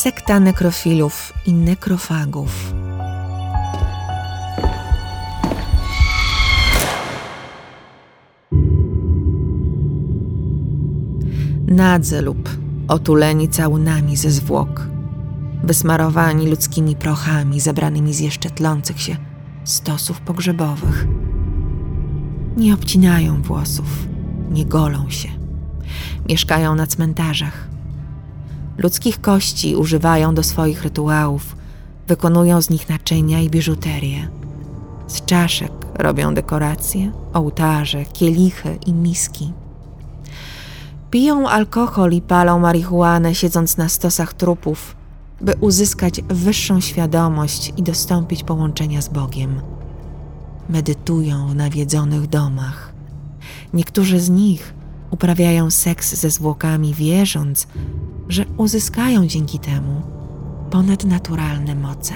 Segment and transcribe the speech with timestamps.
[0.00, 2.74] sekta nekrofilów i nekrofagów.
[11.66, 12.48] Nadzy lub
[12.88, 14.88] otuleni całunami ze zwłok,
[15.64, 19.16] wysmarowani ludzkimi prochami zebranymi z jeszcze tlących się
[19.64, 21.06] stosów pogrzebowych.
[22.56, 24.06] Nie obcinają włosów,
[24.50, 25.28] nie golą się.
[26.28, 27.79] Mieszkają na cmentarzach.
[28.78, 31.56] Ludzkich kości używają do swoich rytuałów,
[32.06, 34.28] wykonują z nich naczynia i biżuterię.
[35.06, 39.52] Z czaszek robią dekoracje, ołtarze, kielichy i miski.
[41.10, 44.96] Piją alkohol i palą marihuanę, siedząc na stosach trupów,
[45.40, 49.60] by uzyskać wyższą świadomość i dostąpić połączenia z Bogiem.
[50.68, 52.92] Medytują w nawiedzonych domach.
[53.74, 54.74] Niektórzy z nich
[55.10, 57.66] uprawiają seks ze zwłokami, wierząc,
[58.30, 60.02] że uzyskają dzięki temu
[60.70, 62.14] ponadnaturalne moce.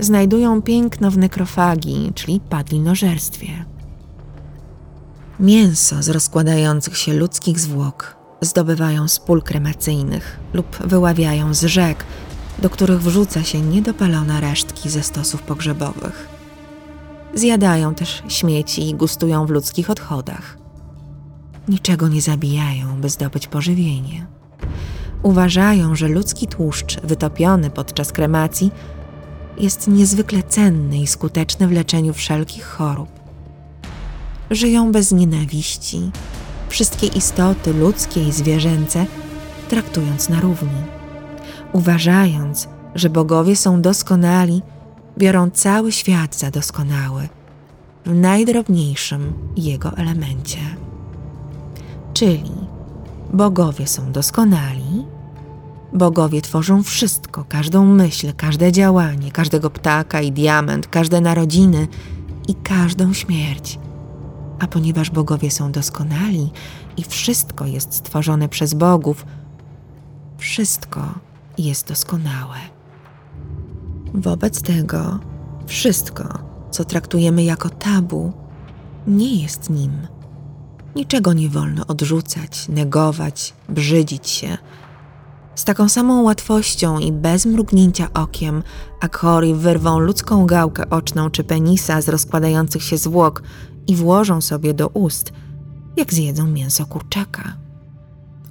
[0.00, 3.64] Znajdują piękno w nekrofagii, czyli padlinożerstwie.
[5.40, 12.04] Mięso z rozkładających się ludzkich zwłok zdobywają z pól kremacyjnych lub wyławiają z rzek,
[12.58, 16.28] do których wrzuca się niedopalone resztki ze stosów pogrzebowych.
[17.34, 20.59] Zjadają też śmieci i gustują w ludzkich odchodach.
[21.68, 24.26] Niczego nie zabijają, by zdobyć pożywienie.
[25.22, 28.70] Uważają, że ludzki tłuszcz wytopiony podczas kremacji
[29.58, 33.08] jest niezwykle cenny i skuteczny w leczeniu wszelkich chorób.
[34.50, 36.10] Żyją bez nienawiści,
[36.68, 39.06] wszystkie istoty ludzkie i zwierzęce
[39.68, 40.82] traktując na równi.
[41.72, 44.62] Uważając, że bogowie są doskonali,
[45.18, 47.28] biorą cały świat za doskonały,
[48.06, 50.58] w najdrobniejszym jego elemencie.
[52.20, 52.52] Czyli
[53.32, 55.06] bogowie są doskonali,
[55.92, 61.88] bogowie tworzą wszystko, każdą myśl, każde działanie, każdego ptaka i diament, każde narodziny
[62.48, 63.78] i każdą śmierć.
[64.58, 66.50] A ponieważ bogowie są doskonali
[66.96, 69.26] i wszystko jest stworzone przez bogów,
[70.38, 71.14] wszystko
[71.58, 72.58] jest doskonałe.
[74.14, 75.18] Wobec tego
[75.66, 76.38] wszystko,
[76.70, 78.32] co traktujemy jako tabu,
[79.06, 80.19] nie jest nim.
[80.96, 84.58] Niczego nie wolno odrzucać, negować, brzydzić się.
[85.54, 88.62] Z taką samą łatwością i bez mrugnięcia okiem
[89.00, 93.42] Akhori wyrwą ludzką gałkę oczną czy penisa z rozkładających się zwłok
[93.86, 95.32] i włożą sobie do ust,
[95.96, 97.56] jak zjedzą mięso kurczaka.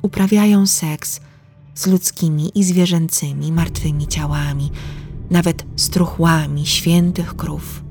[0.01, 1.19] Uprawiają seks
[1.75, 4.71] z ludzkimi i zwierzęcymi martwymi ciałami,
[5.29, 7.88] nawet struchłami świętych krów.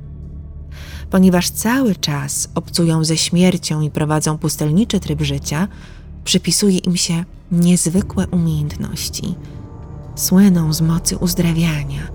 [1.11, 5.69] Ponieważ cały czas obcują ze śmiercią i prowadzą pustelniczy tryb życia,
[6.25, 9.35] przypisuje im się niezwykłe umiejętności.
[10.15, 12.09] Słyną z mocy uzdrawiania.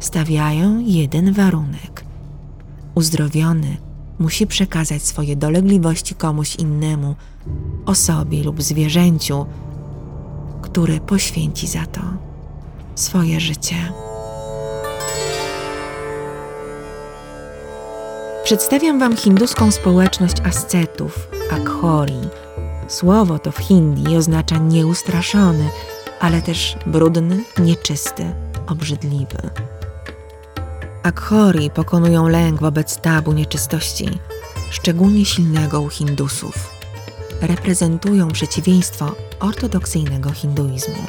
[0.00, 2.04] Stawiają jeden warunek.
[2.94, 3.76] Uzdrowiony
[4.18, 7.14] musi przekazać swoje dolegliwości komuś innemu,
[7.86, 9.46] osobie lub zwierzęciu,
[10.62, 12.00] który poświęci za to
[12.94, 13.76] swoje życie.
[18.48, 22.20] Przedstawiam Wam hinduską społeczność ascetów, akhori.
[22.88, 25.68] Słowo to w hindi oznacza nieustraszony,
[26.20, 28.34] ale też brudny, nieczysty,
[28.66, 29.50] obrzydliwy.
[31.02, 34.08] Akhori pokonują lęk wobec tabu nieczystości,
[34.70, 36.70] szczególnie silnego u Hindusów.
[37.40, 41.04] Reprezentują przeciwieństwo ortodoksyjnego hinduizmu.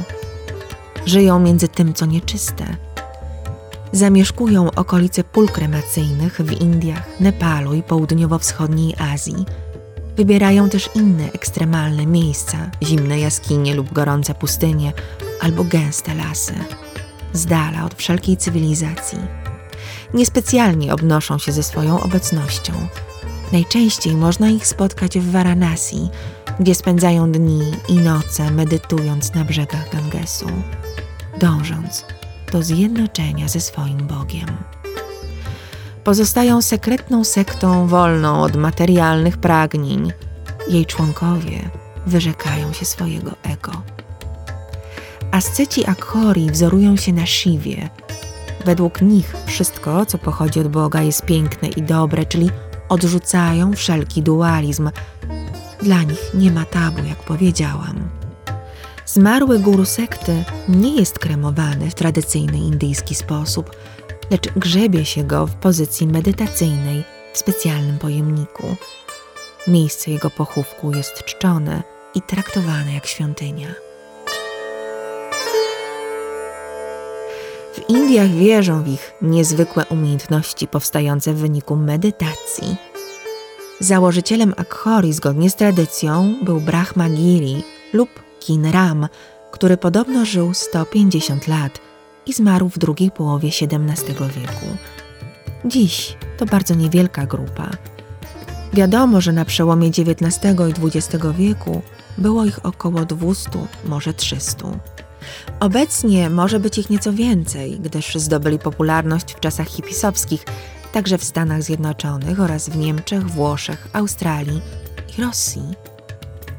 [1.05, 2.88] Żyją między tym, co nieczyste.
[3.91, 9.45] Zamieszkują okolice pól kremacyjnych w Indiach, Nepalu i południowo-wschodniej Azji.
[10.17, 14.93] Wybierają też inne ekstremalne miejsca, zimne jaskinie lub gorące pustynie,
[15.41, 16.53] albo gęste lasy,
[17.33, 19.19] z dala od wszelkiej cywilizacji
[20.13, 22.73] niespecjalnie obnoszą się ze swoją obecnością.
[23.51, 26.09] Najczęściej można ich spotkać w Varanasi,
[26.59, 30.47] gdzie spędzają dni i noce medytując na brzegach Gangesu,
[31.39, 32.05] dążąc
[32.51, 34.47] do zjednoczenia ze swoim Bogiem.
[36.03, 40.11] Pozostają sekretną sektą wolną od materialnych pragnień.
[40.69, 41.69] Jej członkowie
[42.05, 43.71] wyrzekają się swojego ego.
[45.31, 47.89] Asceci Akhori wzorują się na Shiwie,
[48.65, 52.49] Według nich wszystko, co pochodzi od Boga, jest piękne i dobre, czyli
[52.89, 54.89] odrzucają wszelki dualizm.
[55.81, 58.18] Dla nich nie ma tabu, jak powiedziałam.
[59.13, 63.71] Zmarły guru sekty nie jest kremowany w tradycyjny indyjski sposób,
[64.31, 67.03] lecz grzebie się go w pozycji medytacyjnej
[67.33, 68.75] w specjalnym pojemniku.
[69.67, 71.83] Miejsce jego pochówku jest czczone
[72.15, 73.67] i traktowane jak świątynia.
[77.73, 82.75] W Indiach wierzą w ich niezwykłe umiejętności powstające w wyniku medytacji.
[83.79, 87.63] Założycielem Akhori zgodnie z tradycją był Brahma Giri
[88.39, 89.07] lub Kinram,
[89.51, 91.79] który podobno żył 150 lat
[92.25, 94.65] i zmarł w drugiej połowie XVII wieku.
[95.65, 97.69] Dziś to bardzo niewielka grupa.
[98.73, 101.81] Wiadomo, że na przełomie XIX i XX wieku
[102.17, 103.49] było ich około 200,
[103.85, 104.65] może 300.
[105.59, 110.45] Obecnie może być ich nieco więcej, gdyż zdobyli popularność w czasach hipisowskich,
[110.93, 114.61] także w Stanach Zjednoczonych oraz w Niemczech, Włoszech, Australii
[115.17, 115.88] i Rosji.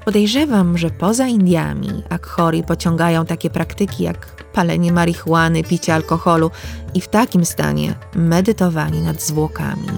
[0.05, 6.51] Podejrzewam, że poza Indiami Akhori pociągają takie praktyki jak palenie marihuany, picie alkoholu
[6.95, 9.89] i w takim stanie medytowanie nad zwłokami.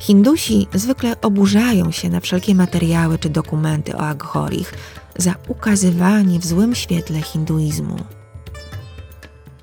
[0.00, 4.74] Hindusi zwykle oburzają się na wszelkie materiały czy dokumenty o Aghorich
[5.16, 7.96] za ukazywanie w złym świetle hinduizmu.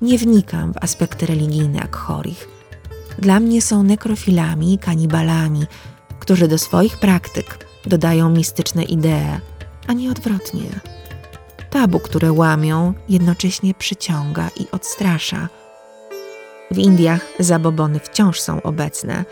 [0.00, 2.48] Nie wnikam w aspekty religijne Aghorich.
[3.18, 5.66] Dla mnie są nekrofilami i kanibalami,
[6.18, 9.40] którzy do swoich praktyk dodają mistyczne idee,
[9.86, 10.80] a nie odwrotnie.
[11.70, 15.48] Tabu, które łamią, jednocześnie przyciąga i odstrasza.
[16.70, 19.24] W Indiach zabobony wciąż są obecne.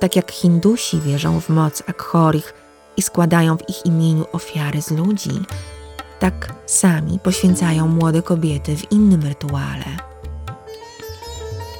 [0.00, 2.54] Tak jak Hindusi wierzą w moc Akhorich
[2.96, 5.40] i składają w ich imieniu ofiary z ludzi,
[6.20, 10.11] tak sami poświęcają młode kobiety w innym rytuale.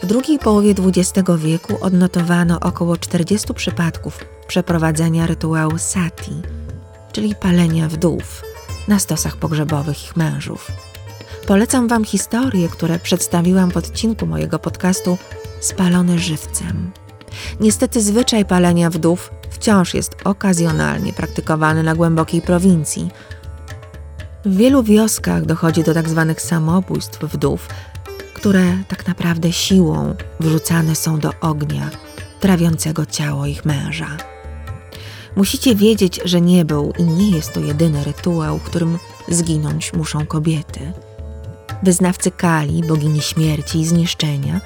[0.02, 6.32] W drugiej połowie XX wieku odnotowano około 40 przypadków przeprowadzenia rytuału sati,
[7.12, 8.42] czyli palenia wdów,
[8.88, 10.70] na stosach pogrzebowych ich mężów.
[11.46, 15.18] Polecam Wam historie, które przedstawiłam w odcinku mojego podcastu
[15.60, 16.90] Spalone żywcem.
[17.60, 23.10] Niestety zwyczaj palenia wdów wciąż jest okazjonalnie praktykowany na głębokiej prowincji.
[24.44, 26.24] W wielu wioskach dochodzi do tzw.
[26.28, 27.68] Tak samobójstw wdów,
[28.42, 31.90] które tak naprawdę siłą wrzucane są do ognia
[32.40, 34.16] trawiącego ciało ich męża.
[35.36, 38.98] Musicie wiedzieć, że nie był i nie jest to jedyny rytuał, którym
[39.28, 40.92] zginąć muszą kobiety.
[41.82, 44.60] Wyznawcy Kali, bogini śmierci i zniszczenia,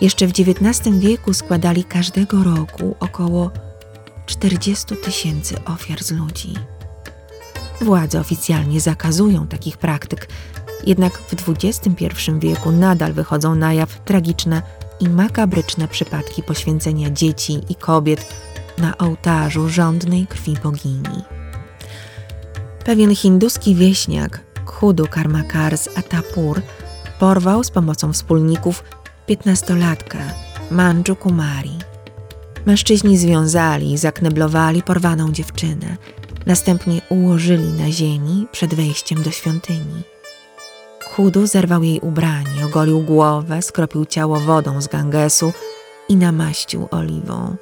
[0.00, 3.50] jeszcze w XIX wieku składali każdego roku około
[4.26, 6.54] 40 tysięcy ofiar z ludzi.
[7.80, 10.28] Władze oficjalnie zakazują takich praktyk,
[10.88, 14.62] jednak w XXI wieku nadal wychodzą na jaw tragiczne
[15.00, 18.34] i makabryczne przypadki poświęcenia dzieci i kobiet
[18.78, 21.22] na ołtarzu żądnej krwi bogini.
[22.84, 26.62] Pewien hinduski wieśniak, Khudu Karmakar z Atapur,
[27.18, 28.84] porwał z pomocą wspólników
[29.26, 30.18] piętnastolatkę
[30.70, 31.78] Manju Kumari.
[32.66, 35.96] Mężczyźni związali i zakneblowali porwaną dziewczynę,
[36.46, 40.17] następnie ułożyli na ziemi przed wejściem do świątyni.
[41.18, 45.52] Khudu zerwał jej ubranie, ogolił głowę, skropił ciało wodą z Gangesu
[46.08, 47.56] i namaścił oliwą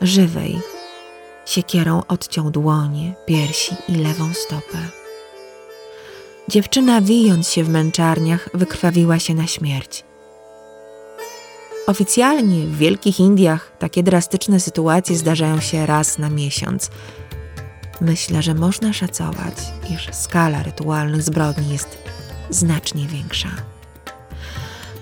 [0.00, 0.60] żywej.
[1.46, 4.78] Siekierą odciął dłonie, piersi i lewą stopę.
[6.48, 10.04] Dziewczyna, wijąc się w męczarniach, wykrwawiła się na śmierć.
[11.86, 16.90] Oficjalnie w Wielkich Indiach takie drastyczne sytuacje zdarzają się raz na miesiąc.
[18.00, 19.54] Myślę, że można szacować,
[19.90, 21.98] iż skala rytualnych zbrodni jest
[22.50, 23.48] znacznie większa.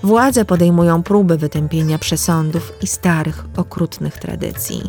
[0.03, 4.83] Władze podejmują próby wytępienia przesądów i starych, okrutnych tradycji.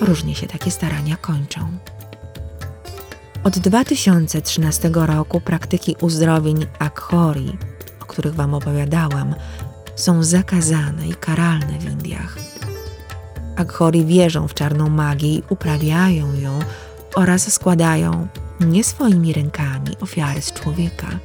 [0.00, 1.60] Różnie się takie starania kończą.
[3.44, 7.58] Od 2013 roku praktyki uzdrowień Akhori,
[8.00, 9.34] o których Wam opowiadałam,
[9.96, 12.36] są zakazane i karalne w Indiach.
[13.56, 16.58] Akhori wierzą w czarną magię i uprawiają ją
[17.14, 18.28] oraz składają
[18.60, 21.06] nie swoimi rękami ofiary z człowieka–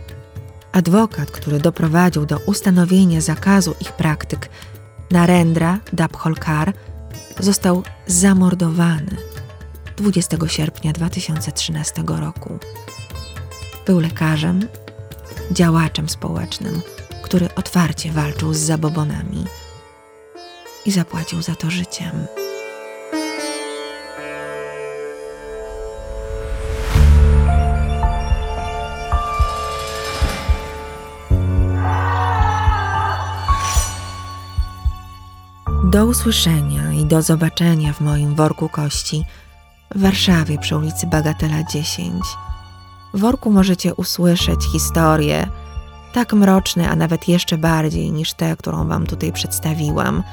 [0.71, 4.49] Adwokat, który doprowadził do ustanowienia zakazu ich praktyk,
[5.11, 6.73] Narendra Dabholkar,
[7.39, 9.17] został zamordowany
[9.97, 12.59] 20 sierpnia 2013 roku.
[13.85, 14.67] Był lekarzem,
[15.51, 16.81] działaczem społecznym,
[17.21, 19.45] który otwarcie walczył z zabobonami
[20.85, 22.27] i zapłacił za to życiem.
[35.89, 39.25] Do usłyszenia i do zobaczenia w moim worku kości
[39.95, 42.23] w Warszawie przy ulicy Bagatela 10.
[43.13, 45.47] W worku możecie usłyszeć historie
[46.13, 50.23] tak mroczne, a nawet jeszcze bardziej niż te, którą Wam tutaj przedstawiłam.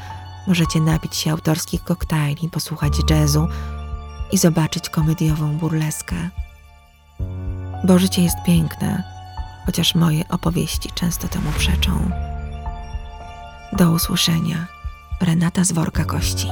[0.47, 3.49] Możecie napić się autorskich koktajli, posłuchać jazzu
[4.33, 6.17] i zobaczyć komediową burleskę.
[7.85, 9.03] Bo życie jest piękne,
[9.67, 12.11] chociaż moje opowieści często temu przeczą.
[13.73, 14.76] Do usłyszenia.
[15.21, 16.49] Renata z worka kości.